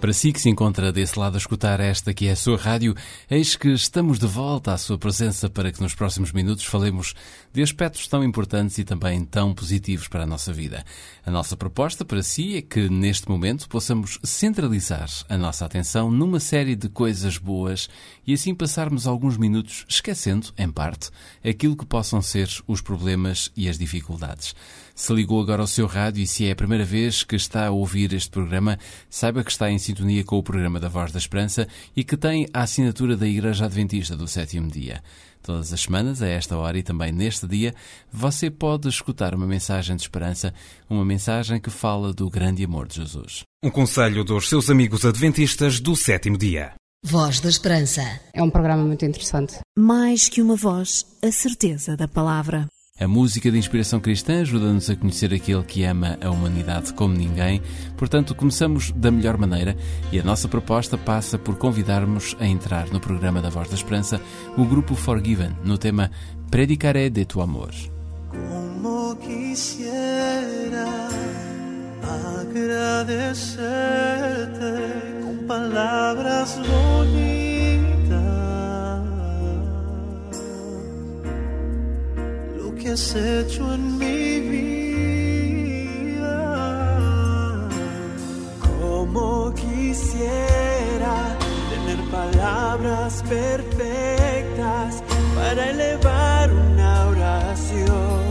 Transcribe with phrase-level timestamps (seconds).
[0.00, 2.94] Para si que se encontra desse lado a escutar esta que é a sua rádio,
[3.28, 7.14] eis que estamos de volta à sua presença para que nos próximos minutos falemos
[7.52, 10.84] de aspectos tão importantes e também tão positivos para a nossa vida.
[11.26, 16.38] A nossa proposta para si é que neste momento possamos centralizar a nossa atenção numa
[16.38, 17.88] série de coisas boas
[18.24, 21.10] e assim passarmos alguns minutos esquecendo, em parte,
[21.44, 24.54] aquilo que possam ser os problemas e as dificuldades.
[24.98, 27.70] Se ligou agora ao seu rádio e se é a primeira vez que está a
[27.70, 28.76] ouvir este programa,
[29.08, 32.48] saiba que está em sintonia com o programa da Voz da Esperança e que tem
[32.52, 35.00] a assinatura da Igreja Adventista do Sétimo Dia.
[35.40, 37.76] Todas as semanas, a esta hora e também neste dia,
[38.12, 40.52] você pode escutar uma mensagem de esperança,
[40.90, 43.44] uma mensagem que fala do grande amor de Jesus.
[43.62, 46.72] Um conselho dos seus amigos adventistas do sétimo dia.
[47.04, 48.02] Voz da Esperança.
[48.34, 49.60] É um programa muito interessante.
[49.78, 52.66] Mais que uma voz, a certeza da palavra.
[53.00, 57.62] A música de inspiração cristã ajuda-nos a conhecer aquele que ama a humanidade como ninguém,
[57.96, 59.76] portanto, começamos da melhor maneira
[60.10, 64.20] e a nossa proposta passa por convidarmos a entrar no programa da Voz da Esperança
[64.56, 66.10] o grupo Forgiven no tema
[66.50, 67.70] Predicaré de tu amor.
[68.30, 70.88] Como quisiera
[72.50, 73.38] agradecerte
[75.22, 77.47] com palavras bonitas
[82.88, 84.78] que has hecho en mi vida.
[88.80, 91.16] Como quisiera
[91.70, 95.02] tener palabras perfectas
[95.34, 98.22] para elevar una oración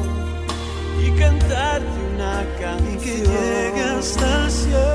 [1.06, 4.87] y cantarte una canción que llegue hasta el cielo,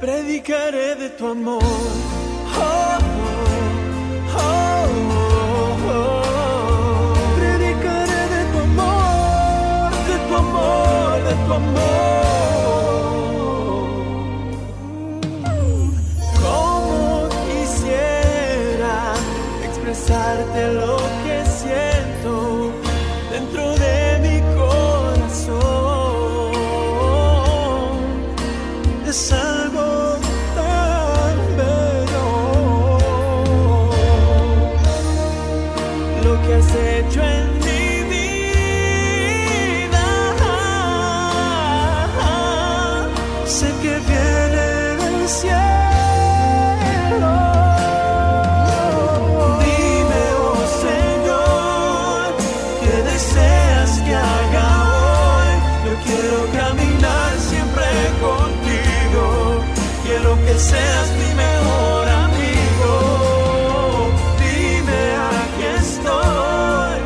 [0.00, 1.60] Predicaré de tu amor.
[1.62, 2.98] Oh,
[4.34, 7.36] oh, oh, oh.
[7.36, 11.99] Predicaré de tu amor, de tu amor, de tu amor.
[60.52, 62.94] Que seas mi mejor amigo.
[64.40, 65.02] Dime,
[65.38, 66.98] aquí estoy.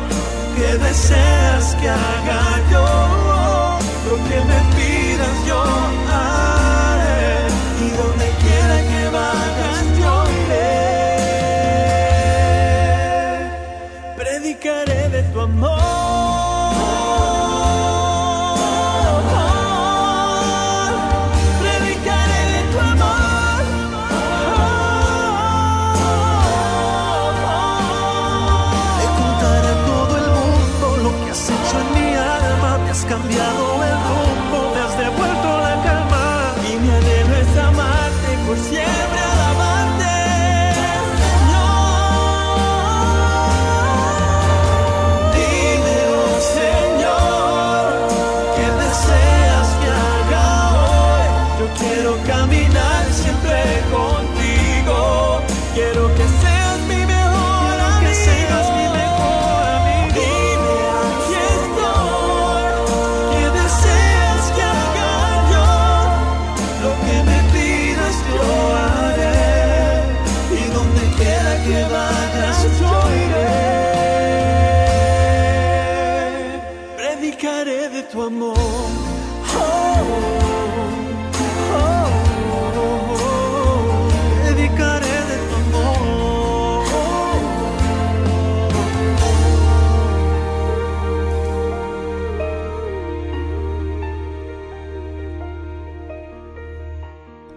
[0.55, 2.74] ¿Qué deseas que haga yo?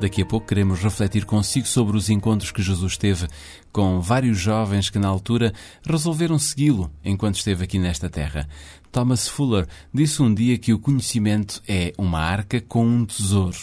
[0.00, 3.26] Daqui a pouco queremos refletir consigo sobre os encontros que Jesus teve
[3.72, 5.52] com vários jovens que, na altura,
[5.84, 8.48] resolveram segui-lo enquanto esteve aqui nesta terra.
[8.92, 13.58] Thomas Fuller disse um dia que o conhecimento é uma arca com um tesouro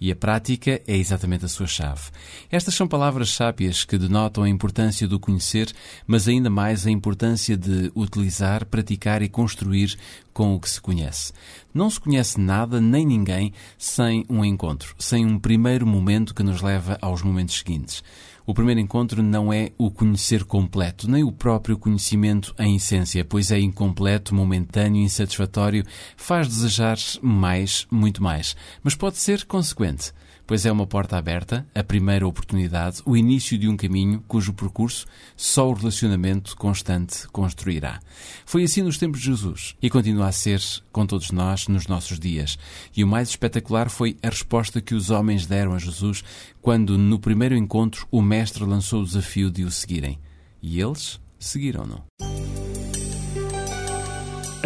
[0.00, 2.10] e a prática é exatamente a sua chave.
[2.50, 5.72] Estas são palavras sábias que denotam a importância do conhecer,
[6.06, 9.98] mas ainda mais a importância de utilizar, praticar e construir
[10.32, 11.32] com o que se conhece.
[11.74, 16.62] Não se conhece nada nem ninguém sem um encontro, sem um primeiro momento que nos
[16.62, 18.02] leva aos momentos seguintes.
[18.50, 23.52] O primeiro encontro não é o conhecer completo, nem o próprio conhecimento em essência, pois
[23.52, 25.84] é incompleto, momentâneo, insatisfatório,
[26.16, 30.12] faz desejar mais, muito mais, mas pode ser consequente
[30.50, 35.06] pois é uma porta aberta, a primeira oportunidade, o início de um caminho cujo percurso
[35.36, 38.00] só o relacionamento constante construirá.
[38.44, 40.60] Foi assim nos tempos de Jesus e continua a ser
[40.90, 42.58] com todos nós nos nossos dias.
[42.96, 46.24] E o mais espetacular foi a resposta que os homens deram a Jesus
[46.60, 50.18] quando, no primeiro encontro, o Mestre lançou o desafio de o seguirem.
[50.60, 52.02] E eles seguiram-no.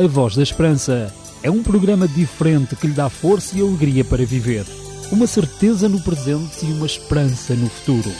[0.02, 4.24] A Voz da Esperança é um programa diferente que lhe dá força e alegria para
[4.24, 4.64] viver
[5.12, 8.10] uma certeza no presente e uma esperança no futuro.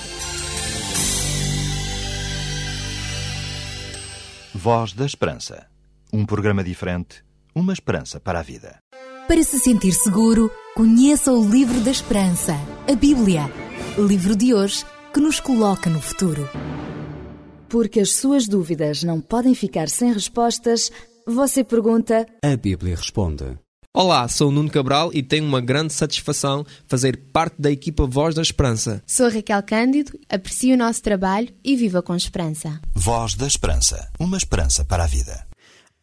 [4.55, 5.67] Voz da Esperança.
[6.13, 8.79] Um programa diferente, uma esperança para a vida.
[9.27, 12.55] Para se sentir seguro, conheça o Livro da Esperança,
[12.89, 13.51] a Bíblia.
[13.99, 16.49] Livro de hoje que nos coloca no futuro.
[17.69, 20.91] Porque as suas dúvidas não podem ficar sem respostas,
[21.27, 22.27] você pergunta.
[22.43, 23.59] A Bíblia responde.
[23.97, 28.43] Olá, sou Nuno Cabral e tenho uma grande satisfação fazer parte da equipa Voz da
[28.43, 29.01] Esperança.
[29.07, 32.81] Sou Raquel Cândido, aprecio o nosso trabalho e viva com esperança.
[32.93, 35.47] Voz da Esperança, uma esperança para a vida.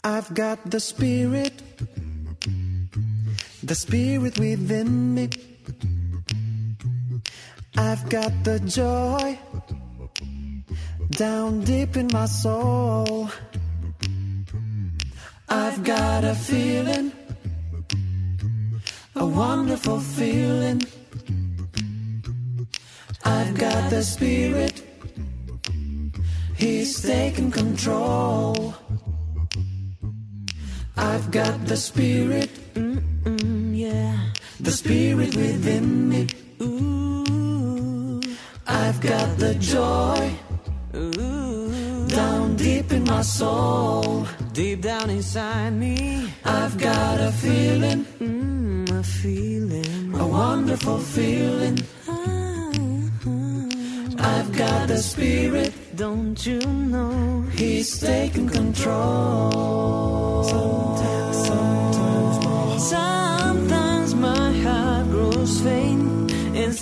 [0.06, 1.54] I've got the spirit,
[3.62, 5.30] the spirit within me.
[7.76, 9.38] I've got the joy
[11.20, 13.28] down deep in my soul.
[15.50, 17.21] I've got a feeling.
[19.22, 20.82] A wonderful feeling.
[23.24, 24.76] I've got the spirit,
[26.56, 28.74] He's taking control.
[30.98, 34.18] I've got the spirit, mm-mm, yeah,
[34.60, 36.22] the spirit within me.
[36.62, 38.22] Ooh,
[38.66, 40.22] I've got the joy.
[40.96, 45.98] Ooh, down deep in my soul, deep down inside me,
[46.44, 48.02] I've got a feeling.
[48.20, 48.61] Mm,
[49.02, 51.78] a feeling, a wonderful feeling.
[52.08, 52.70] Uh-huh.
[54.20, 57.44] I've got the spirit, don't you know?
[57.62, 60.44] He's taking control.
[60.44, 66.32] Sometimes, sometimes, sometimes my heart grows faint,
[66.62, 66.76] and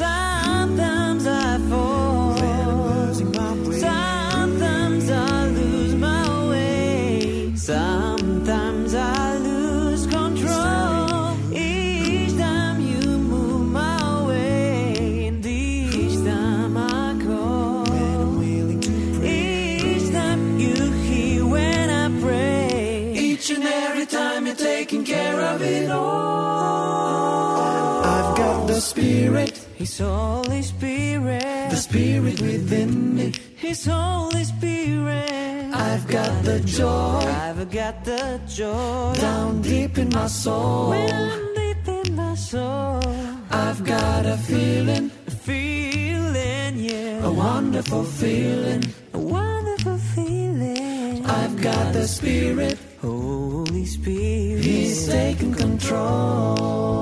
[28.69, 29.57] the Spirit.
[29.75, 31.69] His Holy Spirit.
[31.71, 33.33] The Spirit within me.
[33.55, 35.73] His Holy Spirit.
[35.73, 37.19] I've got the joy.
[37.45, 39.13] I've got the joy.
[39.15, 40.89] Down deep in my soul.
[40.89, 43.01] When I'm deep in my soul.
[43.49, 45.09] I've got a feeling.
[45.27, 47.25] A feeling, yeah.
[47.25, 48.83] A wonderful feeling.
[49.13, 51.25] A wonderful feeling.
[51.25, 52.77] I've got the Spirit.
[53.01, 54.63] Holy Spirit.
[54.63, 56.99] He's taking control.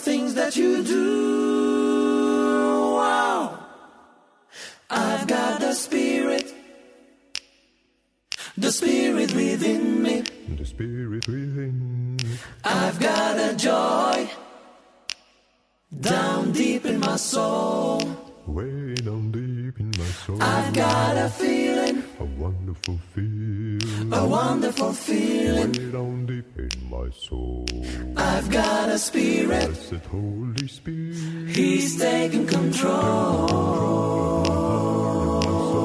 [0.00, 1.06] Things that you do.
[2.96, 3.58] Wow.
[4.88, 6.54] I've got the spirit.
[8.56, 10.24] The spirit within me.
[10.56, 12.38] The spirit within me.
[12.64, 14.28] I've got a joy
[16.00, 18.00] down deep in my soul.
[18.46, 20.42] Way down deep in my soul.
[20.42, 22.02] I've got a feeling,
[22.40, 24.12] wonderful feeling.
[24.12, 25.72] a wonderful feeling.
[25.72, 27.66] Way down deep in my soul.
[28.16, 31.54] I've got a spirit, Blessed Holy Spirit.
[31.56, 33.50] He's taking control.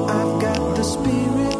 [0.08, 1.56] I've got the spirit,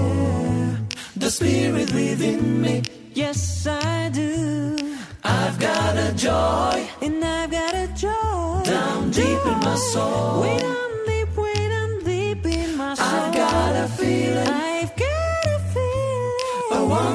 [0.00, 0.76] yeah.
[1.16, 2.82] The spirit within me.
[3.14, 4.96] Yes, I do.
[5.22, 10.81] I've got a joy, and I've got a joy down deep in my soul.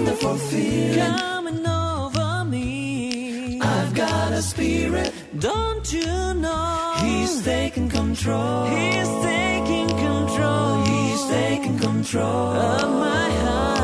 [0.07, 3.59] Wonderful feeling coming over me.
[3.59, 6.95] I've got a spirit, don't you know?
[7.01, 8.65] He's taking control.
[8.67, 10.83] He's taking control.
[10.85, 13.76] He's taking control of my heart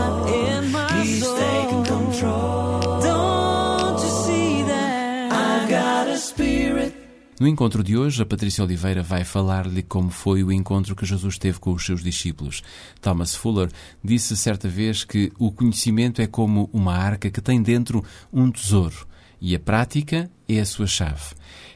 [7.43, 11.37] No encontro de hoje, a Patrícia Oliveira vai falar-lhe como foi o encontro que Jesus
[11.37, 12.63] teve com os seus discípulos.
[13.01, 13.69] Thomas Fuller
[14.01, 19.05] disse certa vez que o conhecimento é como uma arca que tem dentro um tesouro
[19.41, 21.35] e a prática é a sua chave.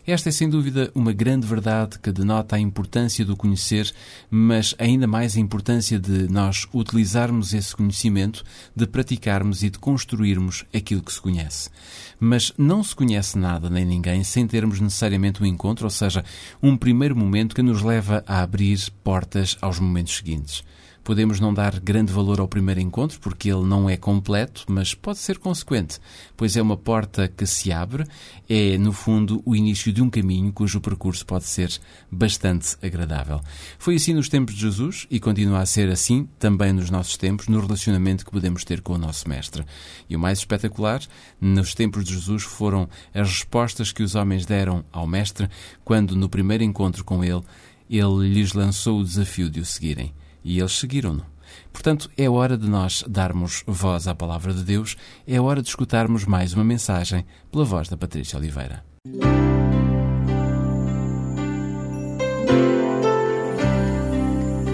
[0.09, 3.93] Esta é sem dúvida uma grande verdade que denota a importância do conhecer,
[4.31, 8.41] mas ainda mais a importância de nós utilizarmos esse conhecimento,
[8.73, 11.69] de praticarmos e de construirmos aquilo que se conhece.
[12.17, 16.23] Mas não se conhece nada nem ninguém sem termos necessariamente um encontro, ou seja,
[16.63, 20.63] um primeiro momento que nos leva a abrir portas aos momentos seguintes.
[21.07, 25.19] Podemos não dar grande valor ao primeiro encontro porque ele não é completo, mas pode
[25.19, 26.01] ser consequente,
[26.35, 28.03] pois é uma porta que se abre,
[28.49, 31.71] é no fundo o início de um caminho cujo percurso pode ser
[32.11, 33.39] bastante agradável.
[33.79, 37.47] Foi assim nos tempos de Jesus e continua a ser assim também nos nossos tempos,
[37.47, 39.63] no relacionamento que podemos ter com o nosso Mestre.
[40.09, 40.99] E o mais espetacular,
[41.39, 45.47] nos tempos de Jesus, foram as respostas que os homens deram ao Mestre
[45.85, 47.43] quando, no primeiro encontro com ele,
[47.89, 50.13] ele lhes lançou o desafio de o seguirem
[50.48, 51.25] e eles seguiram-no.
[51.74, 54.96] Portanto, é hora de nós darmos voz à palavra de Deus,
[55.27, 58.84] é hora de escutarmos mais uma mensagem pela voz da Patrícia Oliveira.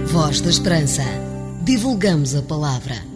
[0.08, 1.04] Voz da Esperança.
[1.64, 3.13] Divulgamos a palavra.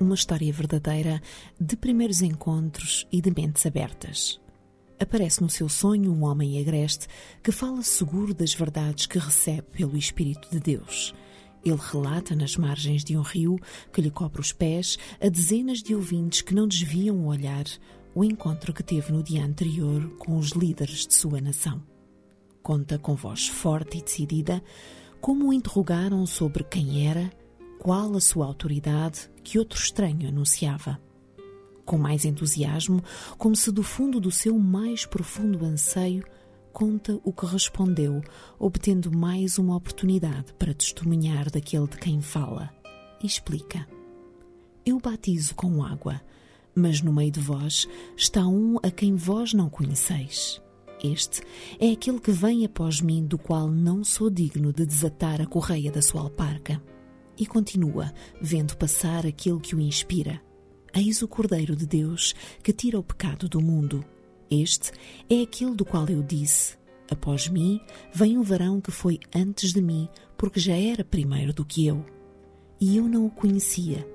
[0.00, 1.20] Uma história verdadeira
[1.60, 4.40] de primeiros encontros e de mentes abertas.
[4.98, 7.06] Aparece no seu sonho um homem agreste
[7.42, 11.14] que fala seguro das verdades que recebe pelo Espírito de Deus.
[11.64, 13.58] Ele relata nas margens de um rio
[13.92, 17.64] que lhe cobre os pés a dezenas de ouvintes que não desviam o olhar
[18.14, 21.82] o encontro que teve no dia anterior com os líderes de sua nação.
[22.62, 24.62] Conta com voz forte e decidida
[25.20, 27.30] como o interrogaram sobre quem era,
[27.86, 31.00] qual a sua autoridade que outro estranho anunciava.
[31.84, 33.00] Com mais entusiasmo,
[33.38, 36.24] como se do fundo do seu mais profundo anseio,
[36.72, 38.24] conta o que respondeu,
[38.58, 42.74] obtendo mais uma oportunidade para testemunhar daquele de quem fala.
[43.22, 43.86] Explica:
[44.84, 46.20] Eu batizo com água,
[46.74, 50.60] mas no meio de vós está um a quem vós não conheceis.
[51.04, 51.40] Este
[51.78, 55.92] é aquele que vem após mim, do qual não sou digno de desatar a correia
[55.92, 56.82] da sua alparca.
[57.38, 60.40] E continua, vendo passar aquele que o inspira.
[60.94, 64.04] Eis o Cordeiro de Deus que tira o pecado do mundo.
[64.50, 64.92] Este
[65.28, 66.78] é aquele do qual eu disse:
[67.10, 67.80] Após mim
[68.12, 72.04] vem um varão que foi antes de mim, porque já era primeiro do que eu.
[72.80, 74.06] E eu não o conhecia,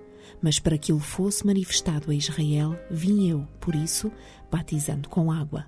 [0.42, 4.12] mas para que ele fosse manifestado a Israel, vim eu, por isso,
[4.52, 5.66] batizando com água.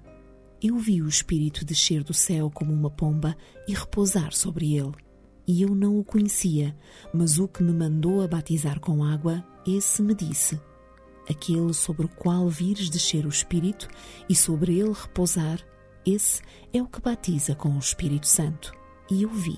[0.61, 3.35] Eu vi o Espírito descer do céu como uma pomba
[3.67, 4.93] e repousar sobre ele.
[5.45, 6.75] E eu não o conhecia,
[7.13, 10.59] mas o que me mandou a batizar com água, esse me disse:
[11.29, 13.87] Aquele sobre o qual vires descer o Espírito
[14.29, 15.59] e sobre ele repousar,
[16.05, 16.41] esse
[16.73, 18.73] é o que batiza com o Espírito Santo.
[19.11, 19.57] E eu vi,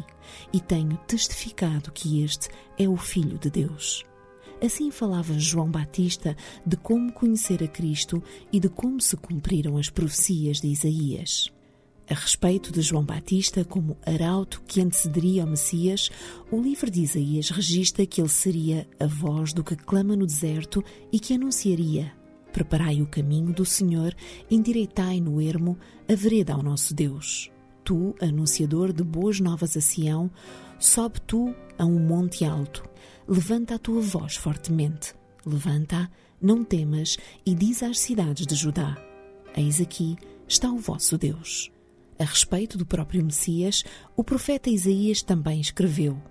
[0.51, 4.04] e tenho testificado que este é o Filho de Deus.
[4.63, 9.89] Assim falava João Batista de como conhecer a Cristo e de como se cumpriram as
[9.89, 11.51] profecias de Isaías.
[12.07, 16.12] A respeito de João Batista como arauto que antecederia ao Messias,
[16.51, 20.83] o livro de Isaías registra que ele seria a voz do que clama no deserto
[21.12, 22.13] e que anunciaria:
[22.53, 24.15] Preparai o caminho do Senhor,
[24.51, 27.50] endireitai no ermo a vereda ao nosso Deus.
[27.83, 30.29] Tu, anunciador de boas novas a Sião,
[30.77, 32.88] sobe tu a um monte alto,
[33.27, 36.09] levanta a tua voz fortemente, levanta,
[36.39, 38.95] não temas, e diz às cidades de Judá:
[39.57, 40.15] Eis aqui
[40.47, 41.75] está o vosso Deus.
[42.17, 43.84] A respeito do próprio Messias,
[44.15, 46.22] o profeta Isaías também escreveu: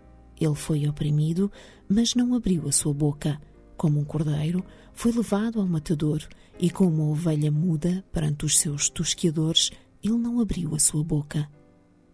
[0.41, 1.53] Ele foi oprimido,
[1.89, 3.41] mas não abriu a sua boca.
[3.77, 4.65] Como um cordeiro,
[4.95, 6.23] foi levado ao matador,
[6.59, 9.71] e como uma ovelha muda perante os seus tosqueadores,
[10.03, 11.49] ele não abriu a sua boca.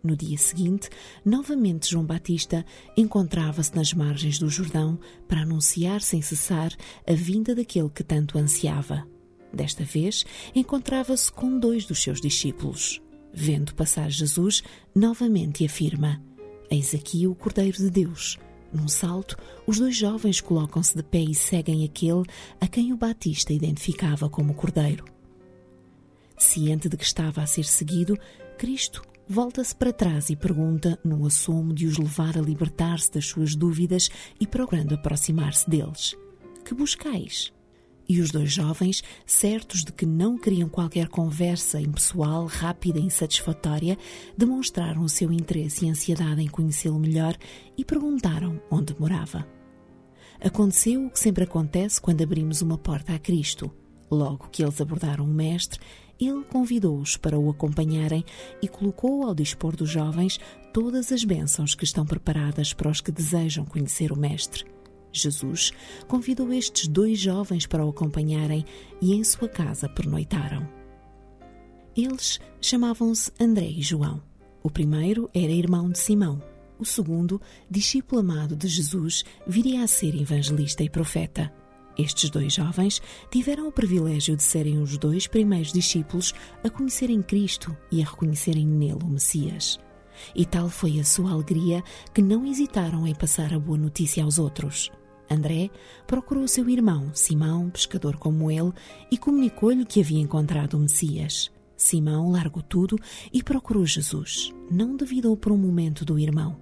[0.02, 0.88] No dia seguinte,
[1.24, 2.64] novamente João Batista
[2.96, 4.98] encontrava-se nas margens do Jordão
[5.28, 6.74] para anunciar sem cessar
[7.06, 9.06] a vinda daquele que tanto ansiava.
[9.52, 10.24] Desta vez,
[10.54, 13.00] encontrava-se com dois dos seus discípulos.
[13.32, 14.62] Vendo passar Jesus,
[14.94, 16.20] novamente afirma:
[16.70, 18.38] Eis aqui o Cordeiro de Deus.
[18.72, 22.22] Num salto, os dois jovens colocam-se de pé e seguem aquele
[22.60, 25.04] a quem o Batista identificava como Cordeiro.
[26.38, 28.16] Ciente de que estava a ser seguido,
[28.56, 33.54] Cristo volta-se para trás e pergunta, num assomo de os levar a libertar-se das suas
[33.54, 34.08] dúvidas
[34.40, 36.16] e procurando aproximar-se deles:
[36.64, 37.52] Que buscais?
[38.10, 43.96] E os dois jovens, certos de que não queriam qualquer conversa impessoal, rápida e insatisfatória,
[44.36, 47.36] demonstraram o seu interesse e ansiedade em conhecê-lo melhor
[47.78, 49.46] e perguntaram onde morava.
[50.40, 53.70] Aconteceu o que sempre acontece quando abrimos uma porta a Cristo.
[54.10, 55.78] Logo que eles abordaram o Mestre,
[56.18, 58.24] ele convidou-os para o acompanharem
[58.60, 60.40] e colocou ao dispor dos jovens
[60.74, 64.64] todas as bênçãos que estão preparadas para os que desejam conhecer o Mestre.
[65.12, 65.72] Jesus
[66.06, 68.64] convidou estes dois jovens para o acompanharem
[69.00, 70.68] e em sua casa pernoitaram.
[71.96, 74.22] Eles chamavam-se André e João.
[74.62, 76.42] O primeiro era irmão de Simão.
[76.78, 81.52] O segundo, discípulo amado de Jesus, viria a ser evangelista e profeta.
[81.98, 86.32] Estes dois jovens tiveram o privilégio de serem os dois primeiros discípulos
[86.64, 89.78] a conhecerem Cristo e a reconhecerem nele o Messias.
[90.34, 91.82] E tal foi a sua alegria
[92.14, 94.90] que não hesitaram em passar a boa notícia aos outros.
[95.30, 95.70] André
[96.06, 98.72] procurou seu irmão, Simão, pescador como ele,
[99.10, 101.50] e comunicou-lhe que havia encontrado o Messias.
[101.76, 102.98] Simão largou tudo
[103.32, 104.52] e procurou Jesus.
[104.70, 106.58] Não duvidou por um momento do irmão.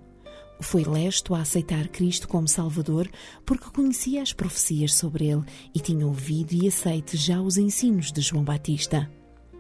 [0.61, 3.09] Foi lesto a aceitar Cristo como Salvador
[3.47, 8.21] porque conhecia as profecias sobre ele e tinha ouvido e aceite já os ensinos de
[8.21, 9.11] João Batista.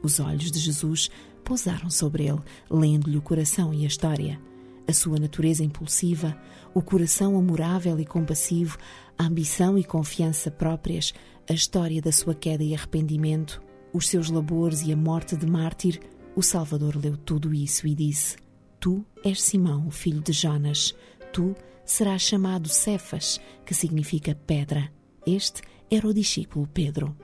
[0.03, 1.11] Os olhos de Jesus
[1.45, 2.41] pousaram sobre ele,
[2.71, 4.41] lendo-lhe o coração e a história.
[4.87, 6.37] A sua natureza impulsiva,
[6.75, 8.79] o coração amorável e compassivo,
[9.19, 11.13] a ambição e confiança próprias,
[11.49, 16.01] a história da sua queda e arrependimento, os seus labores e a morte de mártir,
[16.37, 18.37] o Salvador leu tudo isso e disse:
[18.79, 20.95] Tu és Simão, filho de Jonas.
[21.33, 21.55] Tu
[21.85, 24.93] serás chamado Cefas, que significa pedra.
[25.27, 27.17] Este era o discípulo Pedro.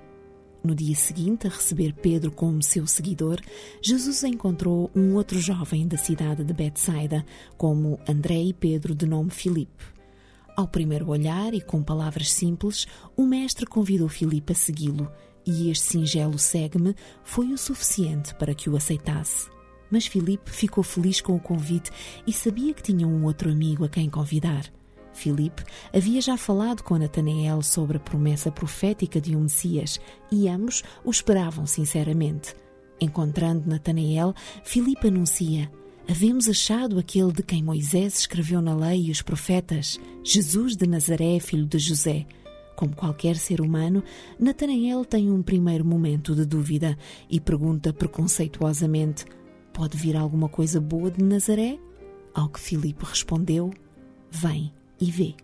[0.64, 3.38] No dia seguinte, a receber Pedro como seu seguidor,
[3.82, 7.22] Jesus encontrou um outro jovem da cidade de Betsaida,
[7.58, 9.84] como André e Pedro, de nome Filipe.
[10.56, 15.12] Ao primeiro olhar e com palavras simples, o mestre convidou Filipe a segui-lo,
[15.44, 19.50] e este singelo segue-me foi o suficiente para que o aceitasse.
[19.90, 21.90] Mas Filipe ficou feliz com o convite
[22.26, 24.72] e sabia que tinha um outro amigo a quem convidar.
[25.14, 30.00] Filipe havia já falado com Natanael sobre a promessa profética de um Messias
[30.30, 32.54] e ambos o esperavam sinceramente.
[33.00, 35.70] Encontrando Natanael, Filipe anuncia:
[36.08, 41.38] Havemos achado aquele de quem Moisés escreveu na lei e os profetas, Jesus de Nazaré,
[41.40, 42.26] filho de José.
[42.76, 44.02] Como qualquer ser humano,
[44.38, 46.98] Natanael tem um primeiro momento de dúvida
[47.30, 49.24] e pergunta preconceituosamente:
[49.72, 51.78] Pode vir alguma coisa boa de Nazaré?
[52.34, 53.72] Ao que Filipe respondeu:
[54.30, 55.34] Vem e vê.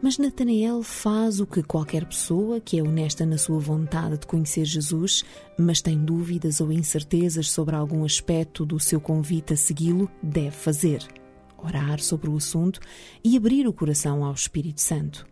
[0.00, 4.64] Mas Natanael faz o que qualquer pessoa que é honesta na sua vontade de conhecer
[4.64, 5.24] Jesus,
[5.58, 11.06] mas tem dúvidas ou incertezas sobre algum aspecto do seu convite a segui-lo, deve fazer:
[11.58, 12.80] orar sobre o assunto
[13.22, 15.26] e abrir o coração ao Espírito Santo.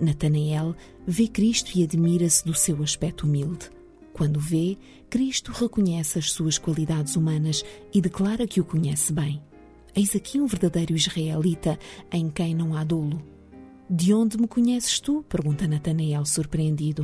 [0.00, 3.70] Natanael vê Cristo e admira-se do seu aspecto humilde.
[4.12, 4.76] Quando vê,
[5.10, 9.40] Cristo reconhece as suas qualidades humanas e declara que o conhece bem.
[9.98, 11.76] Eis aqui um verdadeiro israelita
[12.12, 13.20] em quem não há dolo.
[13.90, 15.24] De onde me conheces tu?
[15.28, 17.02] pergunta Natanael, surpreendido.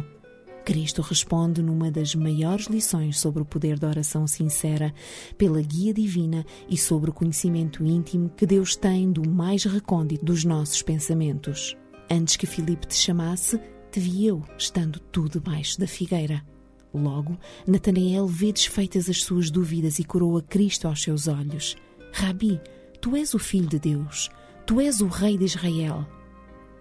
[0.64, 4.94] Cristo responde numa das maiores lições sobre o poder da oração sincera,
[5.36, 10.44] pela guia divina e sobre o conhecimento íntimo que Deus tem do mais recôndito dos
[10.44, 11.76] nossos pensamentos.
[12.08, 16.46] Antes que Filipe te chamasse, te vi eu, estando tu debaixo da figueira.
[16.94, 21.74] Logo, Natanael vê desfeitas as suas dúvidas e coroa Cristo aos seus olhos.
[22.12, 22.60] Rabi,
[23.04, 24.30] tu és o Filho de Deus,
[24.64, 26.08] tu és o Rei de Israel.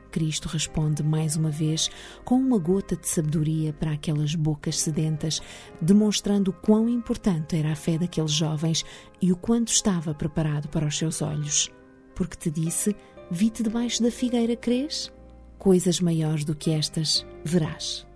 [0.09, 1.89] Cristo responde mais uma vez
[2.23, 5.41] com uma gota de sabedoria para aquelas bocas sedentas,
[5.81, 8.86] demonstrando quão importante era a fé daqueles jovens
[9.21, 11.69] e o quanto estava preparado para os seus olhos.
[12.15, 12.95] Porque te disse:
[13.29, 15.12] Vi-te debaixo da figueira, crês?
[15.59, 18.07] Coisas maiores do que estas verás.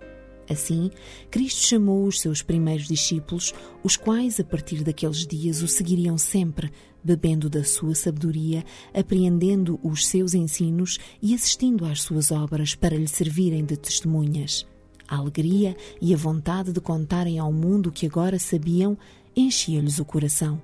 [0.48, 0.90] Assim,
[1.30, 6.72] Cristo chamou os seus primeiros discípulos, os quais, a partir daqueles dias, o seguiriam sempre,
[7.04, 13.08] bebendo da sua sabedoria, apreendendo os seus ensinos e assistindo às suas obras para lhe
[13.08, 14.66] servirem de testemunhas.
[15.06, 18.96] A alegria e a vontade de contarem ao mundo o que agora sabiam
[19.34, 20.60] enchia-lhes o coração,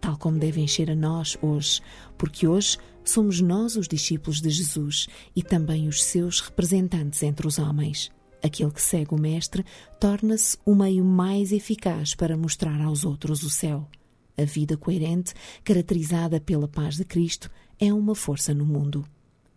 [0.00, 1.80] tal como deve encher a nós hoje,
[2.16, 7.58] porque hoje somos nós os discípulos de Jesus e também os seus representantes entre os
[7.58, 8.10] homens.
[8.42, 9.64] Aquele que segue o Mestre
[10.00, 13.88] torna-se o meio mais eficaz para mostrar aos outros o céu.
[14.36, 19.04] A vida coerente, caracterizada pela paz de Cristo, é uma força no mundo.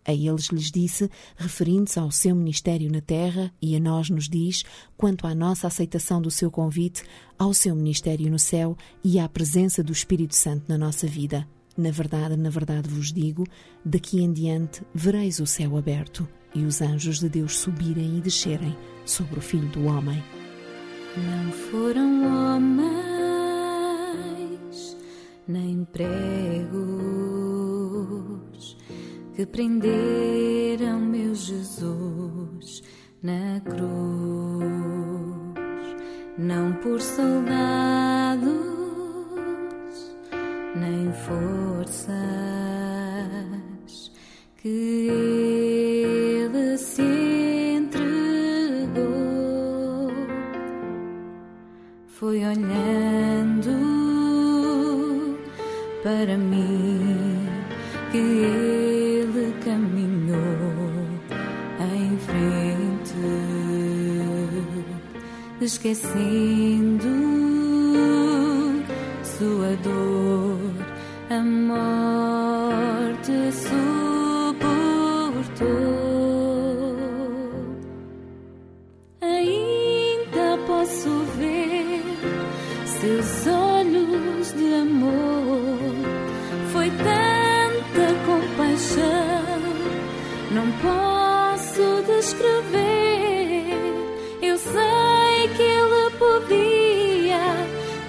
[0.06, 4.62] A eles lhes disse, referindo-se ao seu ministério na terra, e a nós nos diz,
[4.96, 7.02] quanto à nossa aceitação do seu convite,
[7.36, 11.48] ao seu ministério no céu e à presença do Espírito Santo na nossa vida.
[11.76, 13.44] Na verdade, na verdade vos digo,
[13.84, 18.74] daqui em diante vereis o céu aberto e os anjos de Deus subirem e descerem
[19.04, 20.24] sobre o Filho do Homem.
[21.16, 22.96] Não foram homens,
[25.46, 26.16] nem pregos
[29.34, 32.82] que prenderam meu Jesus
[33.22, 33.84] na cruz,
[36.38, 38.46] não por soldados,
[40.74, 42.16] nem forças
[44.56, 45.05] que
[52.36, 53.72] foi olhando
[56.02, 57.48] para mim
[58.12, 60.36] que ele caminhou
[61.80, 63.14] em frente,
[65.62, 67.08] esquecendo
[69.24, 70.15] sua dor,
[83.46, 85.78] olhos de amor.
[86.72, 89.60] Foi tanta compaixão,
[90.52, 93.66] não posso descrever.
[94.40, 97.44] Eu sei que ele podia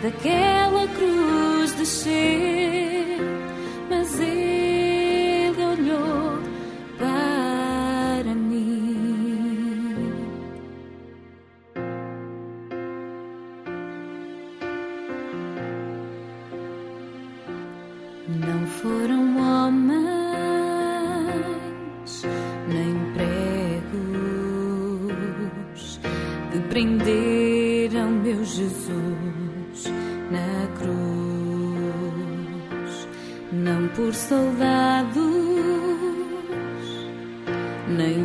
[0.04, 2.67] daquela cruz descer,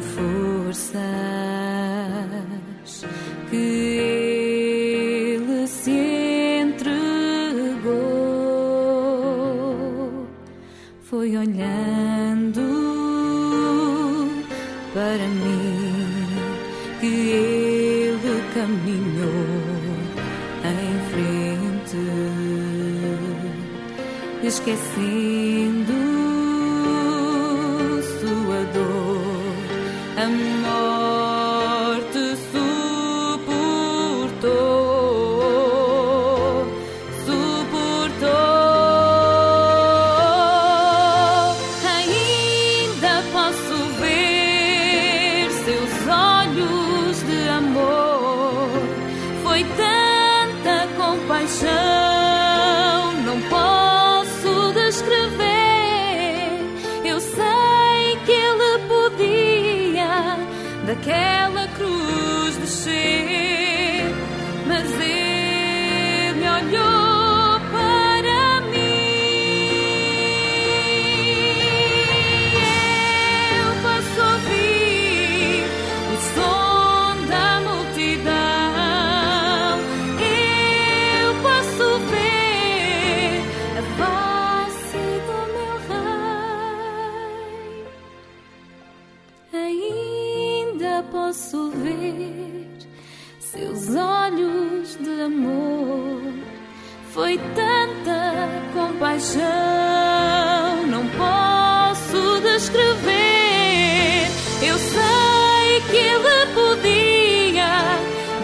[0.02, 1.51] nem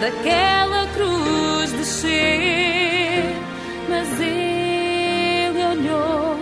[0.09, 3.25] daquela cruz descer,
[3.89, 6.39] mas ele olhou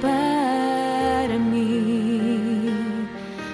[0.00, 3.08] para mim,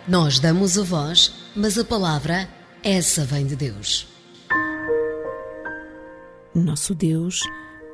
[0.06, 2.46] Nós damos a voz, mas a palavra,
[2.82, 4.11] essa vem de Deus.
[6.54, 7.40] Nosso Deus,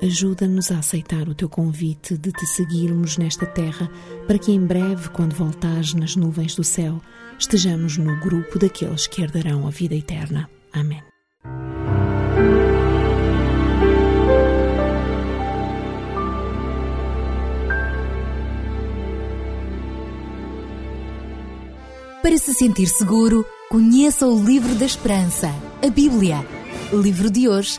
[0.03, 3.89] ajuda-nos a aceitar o teu convite de te seguirmos nesta terra,
[4.27, 7.01] para que em breve, quando voltares nas nuvens do céu,
[7.39, 10.51] estejamos no grupo daqueles que herdarão a vida eterna.
[10.73, 11.01] Amém.
[22.21, 25.49] Para se sentir seguro, conheça o Livro da Esperança,
[25.81, 26.45] a Bíblia.
[26.93, 27.79] Livro de hoje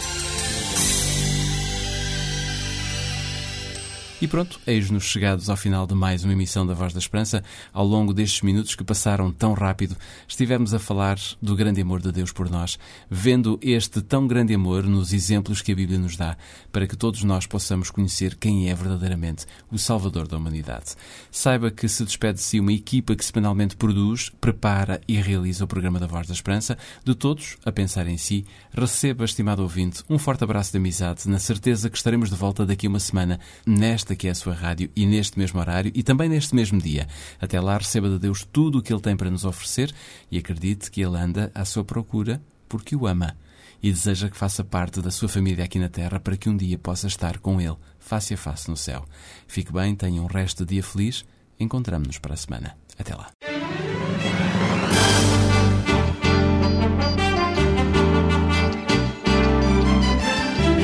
[4.21, 7.43] E pronto, eis-nos chegados ao final de mais uma emissão da Voz da Esperança.
[7.73, 12.11] Ao longo destes minutos que passaram tão rápido, estivemos a falar do grande amor de
[12.11, 12.77] Deus por nós,
[13.09, 16.37] vendo este tão grande amor nos exemplos que a Bíblia nos dá,
[16.71, 20.93] para que todos nós possamos conhecer quem é verdadeiramente o Salvador da humanidade.
[21.31, 25.67] Saiba que se despede de si uma equipa que semanalmente produz, prepara e realiza o
[25.67, 30.19] programa da Voz da Esperança, de todos a pensar em si, receba, estimado ouvinte, um
[30.19, 34.10] forte abraço de amizade, na certeza que estaremos de volta daqui a uma semana, nesta
[34.15, 37.07] que é a sua rádio e neste mesmo horário e também neste mesmo dia.
[37.39, 39.93] Até lá, receba de Deus tudo o que Ele tem para nos oferecer
[40.29, 43.35] e acredite que Ele anda à sua procura porque o ama
[43.81, 46.77] e deseja que faça parte da sua família aqui na Terra para que um dia
[46.77, 49.05] possa estar com Ele, face a face no céu.
[49.47, 51.25] Fique bem, tenha um resto de dia feliz.
[51.59, 52.77] Encontramos-nos para a semana.
[52.97, 53.31] Até lá.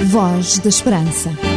[0.10, 1.57] Voz da Esperança.